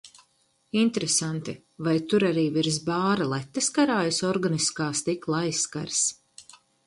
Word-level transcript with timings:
Interesanti, 0.83 1.53
vai 1.87 1.91
tur 2.13 2.25
arī 2.29 2.45
virs 2.55 2.79
bāra 2.87 3.27
letes 3.35 3.69
karājas 3.77 4.21
organiskā 4.33 4.91
stikla 5.03 5.43
aizskars? 5.49 6.01